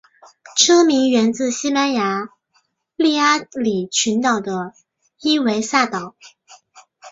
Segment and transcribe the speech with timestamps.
[0.57, 2.31] 车名源自西班牙巴
[2.95, 4.73] 利阿里群岛的
[5.19, 6.15] 伊维萨岛。